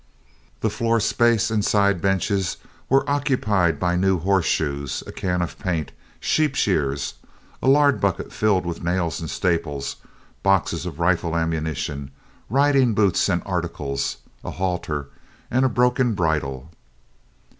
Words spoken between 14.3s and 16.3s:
a halter and a broken